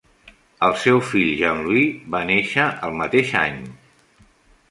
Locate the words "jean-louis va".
1.41-2.23